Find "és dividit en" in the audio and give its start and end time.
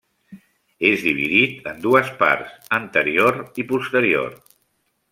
0.89-1.77